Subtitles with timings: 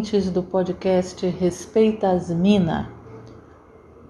[0.00, 2.90] ouvintes do podcast Respeita as Mina.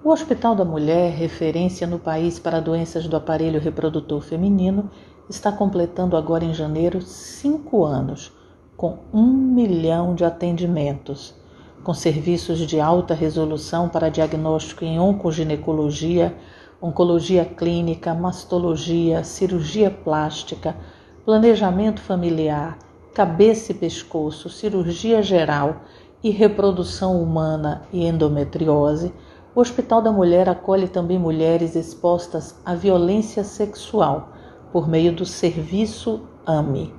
[0.04, 4.88] O Hospital da Mulher, referência no país para doenças do aparelho reprodutor feminino,
[5.28, 8.32] está completando agora em janeiro cinco anos,
[8.76, 11.34] com um milhão de atendimentos,
[11.82, 16.36] com serviços de alta resolução para diagnóstico em oncoginecologia,
[16.80, 20.76] oncologia clínica, mastologia, cirurgia plástica,
[21.24, 22.78] planejamento familiar
[23.14, 25.82] cabeça e pescoço, cirurgia geral
[26.22, 29.12] e reprodução humana e endometriose,
[29.54, 34.28] o Hospital da Mulher acolhe também mulheres expostas à violência sexual
[34.72, 36.94] por meio do serviço AME.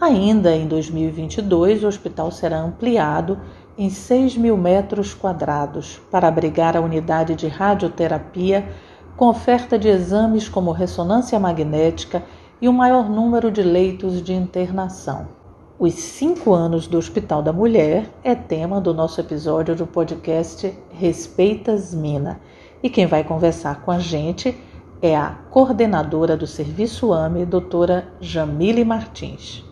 [0.00, 3.38] Ainda em 2022, o hospital será ampliado
[3.76, 8.68] em 6 mil metros quadrados para abrigar a unidade de radioterapia
[9.16, 12.22] com oferta de exames como ressonância magnética
[12.60, 15.28] e um maior número de leitos de internação.
[15.76, 21.92] Os cinco anos do Hospital da Mulher é tema do nosso episódio do podcast Respeitas
[21.92, 22.40] Mina.
[22.80, 24.56] E quem vai conversar com a gente
[25.02, 29.64] é a coordenadora do Serviço AME, doutora Jamile Martins.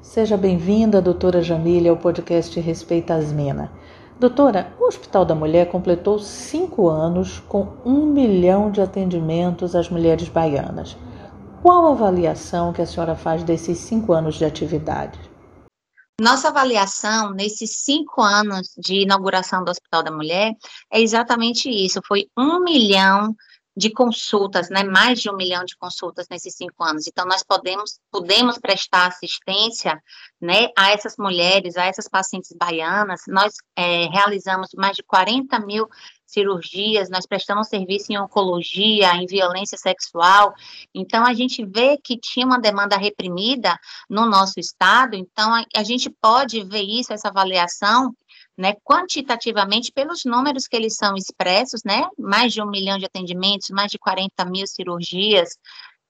[0.00, 3.70] Seja bem-vinda, doutora Jamile, ao podcast Respeitas Mina.
[4.18, 10.30] Doutora, o Hospital da Mulher completou cinco anos com um milhão de atendimentos às mulheres
[10.30, 10.96] baianas.
[11.60, 15.18] Qual a avaliação que a senhora faz desses cinco anos de atividade?
[16.18, 20.54] Nossa avaliação nesses cinco anos de inauguração do Hospital da Mulher
[20.90, 23.36] é exatamente isso: foi um milhão
[23.76, 27.06] de consultas, né, mais de um milhão de consultas nesses cinco anos.
[27.06, 30.02] Então, nós podemos, podemos prestar assistência,
[30.40, 33.20] né, a essas mulheres, a essas pacientes baianas.
[33.28, 35.86] Nós é, realizamos mais de 40 mil
[36.26, 40.54] cirurgias, nós prestamos serviço em oncologia, em violência sexual.
[40.94, 43.78] Então, a gente vê que tinha uma demanda reprimida
[44.08, 45.14] no nosso estado.
[45.14, 48.12] Então, a, a gente pode ver isso, essa avaliação,
[48.56, 53.70] né, quantitativamente pelos números que eles são expressos, né, mais de um milhão de atendimentos,
[53.70, 55.50] mais de 40 mil cirurgias,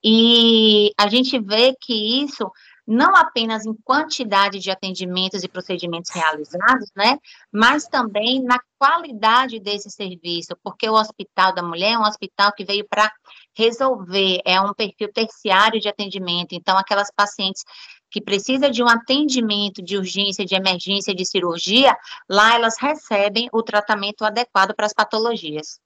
[0.04, 2.50] e a gente vê que isso
[2.86, 7.18] não apenas em quantidade de atendimentos e procedimentos realizados, né,
[7.52, 12.64] mas também na qualidade desse serviço, porque o Hospital da Mulher é um hospital que
[12.64, 13.10] veio para
[13.54, 17.64] resolver, é um perfil terciário de atendimento, então aquelas pacientes
[18.10, 21.96] que precisa de um atendimento de urgência, de emergência, de cirurgia,
[22.30, 25.80] lá elas recebem o tratamento adequado para as patologias.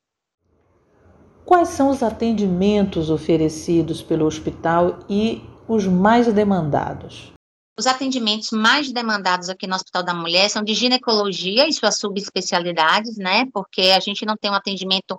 [1.45, 7.33] Quais são os atendimentos oferecidos pelo hospital e os mais demandados?
[7.79, 13.17] Os atendimentos mais demandados aqui no Hospital da Mulher são de ginecologia e suas subespecialidades,
[13.17, 13.47] né?
[13.55, 15.19] Porque a gente não tem um atendimento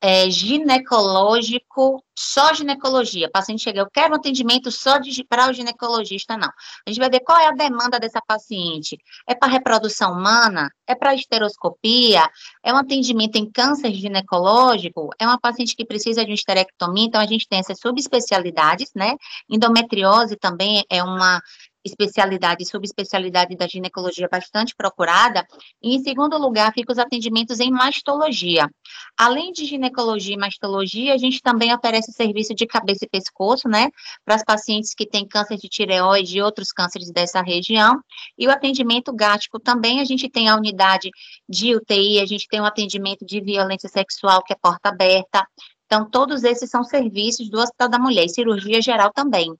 [0.00, 3.26] é, ginecológico, só ginecologia.
[3.26, 4.98] O paciente chega, eu quero um atendimento só
[5.28, 6.48] para o ginecologista, não.
[6.48, 8.98] A gente vai ver qual é a demanda dessa paciente.
[9.26, 10.70] É para reprodução humana?
[10.86, 12.28] É para esteroscopia?
[12.62, 15.10] É um atendimento em câncer ginecológico?
[15.18, 17.04] É uma paciente que precisa de uma esterectomia?
[17.04, 19.14] Então, a gente tem essas subespecialidades, né?
[19.48, 21.40] Endometriose também é uma
[21.84, 25.46] especialidade e subespecialidade da ginecologia bastante procurada.
[25.82, 28.68] E, em segundo lugar, fica os atendimentos em mastologia.
[29.16, 33.88] Além de ginecologia e mastologia, a gente também oferece serviço de cabeça e pescoço, né,
[34.24, 38.00] para as pacientes que têm câncer de tireoide e outros cânceres dessa região.
[38.36, 41.10] E o atendimento gástrico também, a gente tem a unidade
[41.48, 45.46] de UTI, a gente tem um atendimento de violência sexual, que é porta aberta.
[45.86, 49.54] Então, todos esses são serviços do Hospital da Mulher, e cirurgia geral também.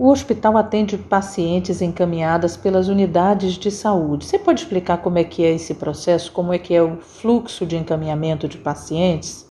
[0.00, 4.24] O hospital atende pacientes encaminhadas pelas unidades de saúde.
[4.24, 7.66] Você pode explicar como é que é esse processo, como é que é o fluxo
[7.66, 9.46] de encaminhamento de pacientes?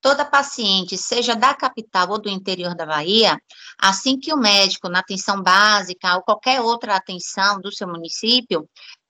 [0.00, 3.36] Toda paciente, seja da capital ou do interior da Bahia,
[3.76, 8.68] assim que o médico, na atenção básica ou qualquer outra atenção do seu município,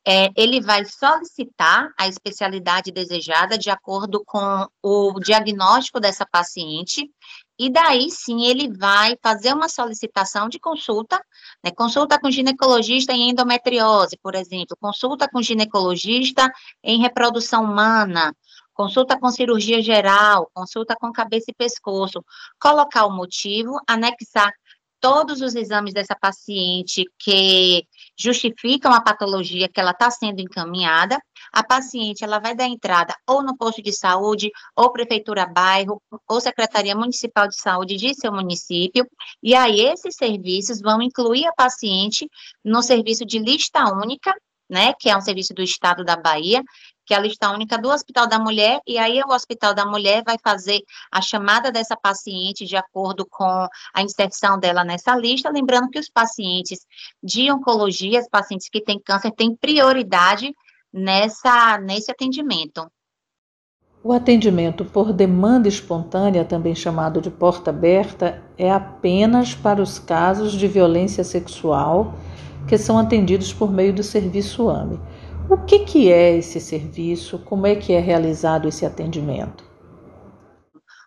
[0.09, 7.11] é, ele vai solicitar a especialidade desejada de acordo com o diagnóstico dessa paciente
[7.59, 11.21] e daí sim ele vai fazer uma solicitação de consulta,
[11.65, 11.71] né?
[11.71, 16.51] Consulta com ginecologista em endometriose, por exemplo, consulta com ginecologista
[16.83, 18.35] em reprodução humana,
[18.75, 22.23] consulta com cirurgia geral, consulta com cabeça e pescoço,
[22.61, 24.53] colocar o motivo, anexar
[25.01, 27.87] todos os exames dessa paciente que
[28.19, 31.19] justificam a patologia que ela está sendo encaminhada,
[31.53, 36.41] a paciente ela vai dar entrada ou no posto de saúde, ou prefeitura bairro, ou
[36.41, 39.07] secretaria municipal de saúde de seu município,
[39.43, 42.29] e aí esses serviços vão incluir a paciente
[42.65, 44.35] no serviço de lista única
[44.69, 46.63] né, que é um serviço do Estado da Bahia,
[47.05, 50.25] que é a lista única do Hospital da Mulher, e aí o Hospital da Mulher
[50.27, 55.89] vai fazer a chamada dessa paciente de acordo com a inserção dela nessa lista, lembrando
[55.89, 56.81] que os pacientes
[57.23, 60.53] de oncologia, os pacientes que têm câncer, têm prioridade
[60.93, 62.87] nessa, nesse atendimento.
[64.05, 70.53] O atendimento por demanda espontânea, também chamado de porta aberta, é apenas para os casos
[70.53, 72.15] de violência sexual
[72.69, 75.01] que são atendidos por meio do serviço AME.
[75.51, 77.39] O que, que é esse serviço?
[77.41, 79.66] Como é que é realizado esse atendimento?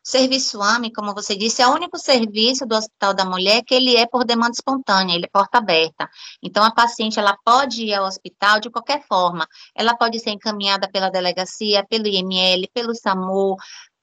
[0.10, 3.96] Serviço AME, como você disse, é o único serviço do Hospital da Mulher que ele
[3.96, 6.10] é por demanda espontânea, ele é porta aberta.
[6.42, 9.48] Então, a paciente, ela pode ir ao hospital de qualquer forma.
[9.76, 13.56] Ela pode ser encaminhada pela delegacia, pelo IML, pelo SAMU,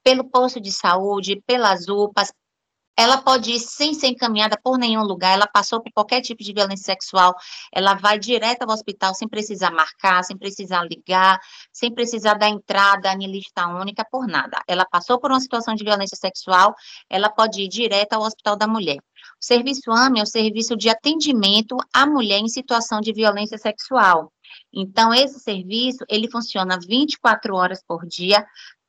[0.05, 2.33] pelo posto de saúde, pelas UPAs,
[2.97, 6.53] ela pode ir sem ser encaminhada por nenhum lugar, ela passou por qualquer tipo de
[6.53, 7.35] violência sexual,
[7.73, 11.39] ela vai direto ao hospital sem precisar marcar, sem precisar ligar,
[11.73, 14.59] sem precisar dar entrada em lista única, por nada.
[14.67, 16.75] Ela passou por uma situação de violência sexual,
[17.11, 18.97] ela pode ir direto ao Hospital da Mulher.
[18.97, 24.33] O serviço AME é o serviço de atendimento à mulher em situação de violência sexual.
[24.73, 28.47] Então, esse serviço, ele funciona 24 horas por dia,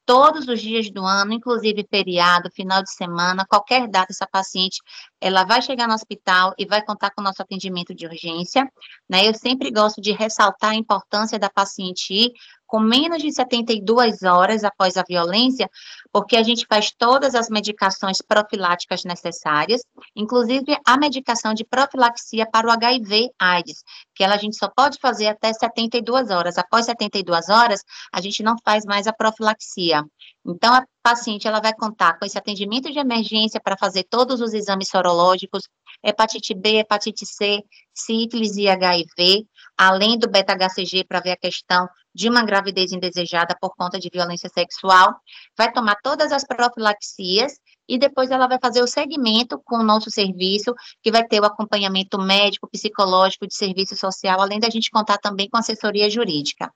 [0.08, 4.82] todos os dias do ano, inclusive feriado, final de semana, qualquer data, essa paciente,
[5.20, 8.66] ela vai chegar no hospital e vai contar com o nosso atendimento de urgência,
[9.10, 9.28] né?
[9.28, 12.32] Eu sempre gosto de ressaltar a importância da paciente ir
[12.68, 15.70] com menos de 72 horas após a violência,
[16.12, 19.82] porque a gente faz todas as medicações profiláticas necessárias,
[20.16, 23.84] inclusive a medicação de profilaxia para o HIV/AIDS,
[24.16, 26.58] que ela a gente só pode fazer até 72 horas.
[26.58, 27.82] Após 72 horas,
[28.14, 30.04] a gente não faz mais a profilaxia.
[30.46, 34.54] Então, a paciente ela vai contar com esse atendimento de emergência para fazer todos os
[34.54, 35.64] exames sorológicos,
[36.04, 37.62] hepatite B, hepatite C,
[37.94, 39.46] sífilis e HIV,
[39.78, 44.50] além do beta-HCG para ver a questão de uma gravidez indesejada por conta de violência
[44.50, 45.16] sexual,
[45.58, 47.54] vai tomar todas as profilaxias
[47.88, 51.46] e depois ela vai fazer o segmento com o nosso serviço, que vai ter o
[51.46, 56.72] acompanhamento médico, psicológico, de serviço social, além da gente contar também com assessoria jurídica.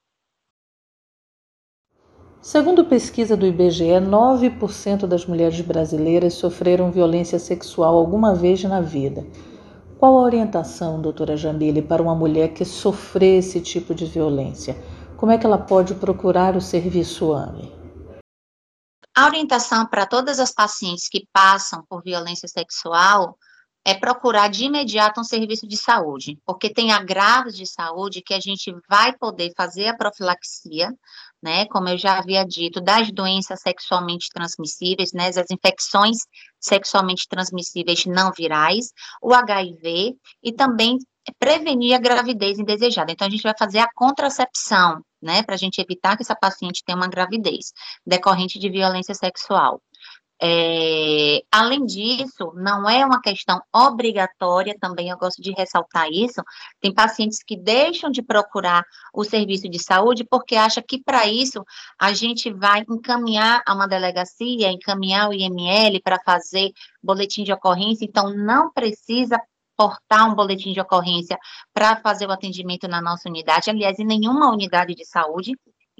[2.41, 9.23] Segundo pesquisa do IBGE, 9% das mulheres brasileiras sofreram violência sexual alguma vez na vida.
[9.99, 14.75] Qual a orientação, doutora Jamile, para uma mulher que sofrer esse tipo de violência?
[15.17, 17.71] Como é que ela pode procurar o serviço AME?
[19.15, 23.37] A orientação para todas as pacientes que passam por violência sexual
[23.85, 28.39] é procurar de imediato um serviço de saúde, porque tem agravos de saúde que a
[28.39, 30.89] gente vai poder fazer a profilaxia,
[31.41, 36.17] né, como eu já havia dito, das doenças sexualmente transmissíveis, né, as infecções
[36.59, 38.91] sexualmente transmissíveis não virais,
[39.21, 40.99] o HIV e também
[41.39, 43.11] prevenir a gravidez indesejada.
[43.11, 46.83] Então, a gente vai fazer a contracepção, né, para a gente evitar que essa paciente
[46.85, 47.71] tenha uma gravidez
[48.05, 49.81] decorrente de violência sexual.
[50.43, 56.41] É, além disso, não é uma questão obrigatória, também eu gosto de ressaltar isso.
[56.79, 58.83] Tem pacientes que deixam de procurar
[59.13, 61.63] o serviço de saúde porque acha que para isso
[61.99, 66.71] a gente vai encaminhar a uma delegacia, encaminhar o IML para fazer
[67.03, 69.39] boletim de ocorrência, então não precisa
[69.77, 71.37] portar um boletim de ocorrência
[71.73, 75.53] para fazer o atendimento na nossa unidade, aliás, em nenhuma unidade de saúde,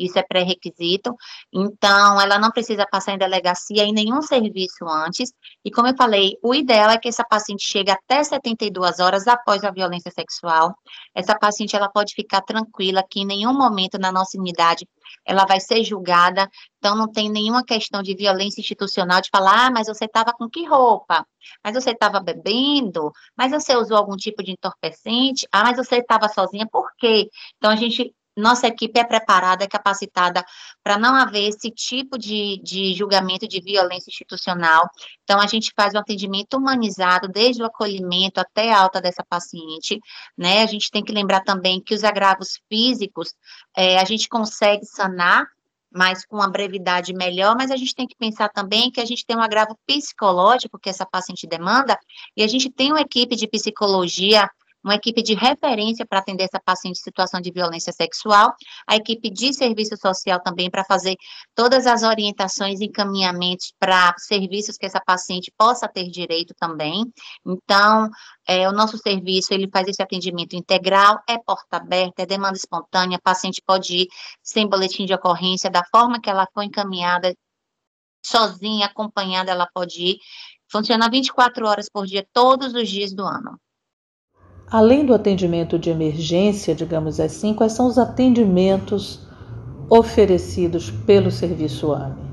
[0.06, 1.16] isso é pré-requisito.
[1.54, 5.32] Então, ela não precisa passar em delegacia em nenhum serviço antes.
[5.64, 9.64] E como eu falei, o ideal é que essa paciente chegue até 72 horas após
[9.64, 10.74] a violência sexual.
[11.16, 14.88] Essa paciente ela pode ficar tranquila que em nenhum momento na nossa unidade
[15.26, 16.50] ela vai ser julgada.
[16.78, 20.50] Então, não tem nenhuma questão de violência institucional de falar, ah, mas você estava com
[20.50, 21.26] que roupa?
[21.64, 23.12] Mas você estava bebendo?
[23.38, 25.48] Mas você usou algum tipo de entorpecente?
[25.52, 27.30] Ah, mas você estava sozinha, por quê?
[27.58, 30.44] Então, a gente nossa equipe é preparada, é capacitada
[30.84, 34.90] para não haver esse tipo de, de julgamento de violência institucional.
[35.24, 40.00] Então, a gente faz um atendimento humanizado, desde o acolhimento até a alta dessa paciente,
[40.38, 40.64] né?
[40.64, 43.34] A gente tem que lembrar também que os agravos físicos,
[43.76, 45.46] é, a gente consegue sanar,
[45.94, 49.26] mas com uma brevidade melhor, mas a gente tem que pensar também que a gente
[49.26, 52.00] tem um agravo psicológico que essa paciente demanda,
[52.36, 54.50] e a gente tem uma equipe de psicologia
[54.84, 58.54] uma equipe de referência para atender essa paciente em situação de violência sexual,
[58.88, 61.16] a equipe de serviço social também para fazer
[61.56, 67.06] todas as orientações e encaminhamentos para serviços que essa paciente possa ter direito também.
[67.46, 68.10] Então,
[68.48, 73.18] é, o nosso serviço, ele faz esse atendimento integral, é porta aberta, é demanda espontânea,
[73.18, 74.08] a paciente pode ir
[74.42, 77.34] sem boletim de ocorrência, da forma que ela foi encaminhada,
[78.24, 80.18] sozinha, acompanhada, ela pode ir.
[80.72, 83.60] Funciona 24 horas por dia, todos os dias do ano.
[84.72, 89.20] Além do atendimento de emergência, digamos assim, quais são os atendimentos
[89.90, 92.32] oferecidos pelo serviço AME?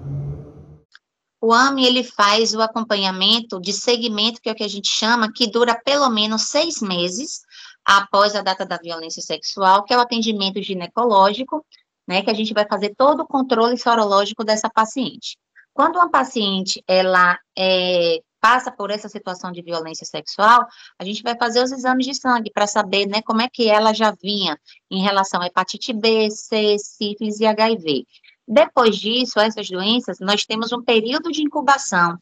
[1.41, 5.33] O AME ele faz o acompanhamento de segmento, que é o que a gente chama,
[5.33, 7.41] que dura pelo menos seis meses
[7.85, 11.67] após a data da violência sexual, que é o atendimento ginecológico,
[12.07, 15.37] né, que a gente vai fazer todo o controle sorológico dessa paciente.
[15.75, 20.67] Quando uma paciente ela é, passa por essa situação de violência sexual,
[20.99, 23.93] a gente vai fazer os exames de sangue para saber, né, como é que ela
[23.93, 24.59] já vinha
[24.91, 28.05] em relação a hepatite B, C, sífilis e HIV.
[28.47, 32.17] Depois disso, essas doenças, nós temos um período de incubação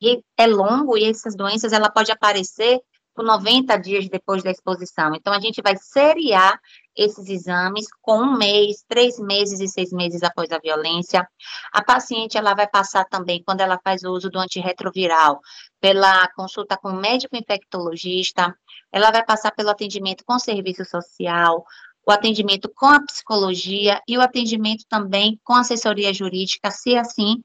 [0.00, 2.80] que é longo e essas doenças ela pode aparecer
[3.14, 5.14] por 90 dias depois da exposição.
[5.14, 6.58] Então, a gente vai seriar
[6.96, 11.26] esses exames com um mês, três meses e seis meses após a violência.
[11.72, 15.40] A paciente, ela vai passar também, quando ela faz o uso do antirretroviral,
[15.80, 18.54] pela consulta com o médico infectologista,
[18.92, 21.64] ela vai passar pelo atendimento com serviço social,
[22.06, 27.36] o atendimento com a psicologia e o atendimento também com assessoria jurídica, se assim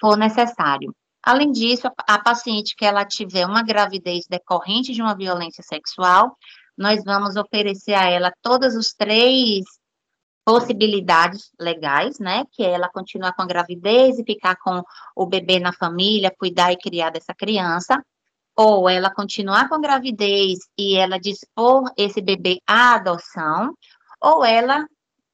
[0.00, 0.94] for necessário.
[1.26, 6.38] Além disso, a paciente que ela tiver uma gravidez decorrente de uma violência sexual,
[6.78, 9.64] nós vamos oferecer a ela todas os três
[10.44, 12.44] possibilidades legais, né?
[12.52, 14.80] Que é ela continuar com a gravidez e ficar com
[15.16, 18.00] o bebê na família, cuidar e criar dessa criança,
[18.54, 23.74] ou ela continuar com a gravidez e ela dispor esse bebê à adoção,
[24.20, 24.86] ou ela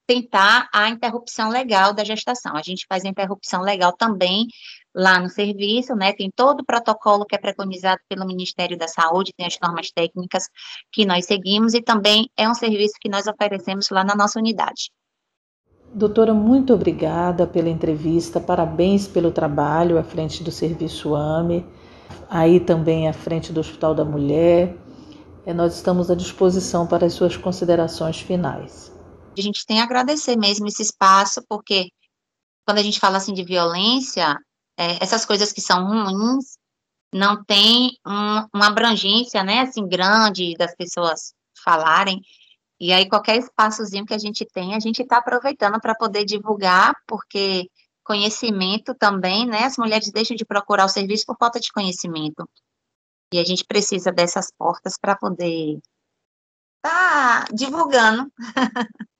[0.06, 2.56] tentar a interrupção legal da gestação.
[2.56, 4.46] A gente faz a interrupção legal também
[4.94, 6.12] lá no serviço, né?
[6.12, 10.48] Tem todo o protocolo que é preconizado pelo Ministério da Saúde, tem as normas técnicas
[10.92, 14.90] que nós seguimos e também é um serviço que nós oferecemos lá na nossa unidade.
[15.94, 21.66] Doutora, muito obrigada pela entrevista, parabéns pelo trabalho à frente do Serviço AME,
[22.30, 24.74] aí também à frente do Hospital da Mulher.
[25.44, 28.90] É, nós estamos à disposição para as suas considerações finais.
[29.36, 31.88] A gente tem a agradecer mesmo esse espaço, porque
[32.64, 34.34] quando a gente fala assim de violência,
[34.76, 36.56] é, essas coisas que são ruins
[37.12, 42.20] não tem um, uma abrangência, né, assim, grande das pessoas falarem,
[42.80, 46.94] e aí qualquer espaçozinho que a gente tem, a gente está aproveitando para poder divulgar,
[47.06, 47.68] porque
[48.02, 52.48] conhecimento também, né, as mulheres deixam de procurar o serviço por falta de conhecimento,
[53.32, 55.78] e a gente precisa dessas portas para poder
[56.84, 58.30] estar tá divulgando.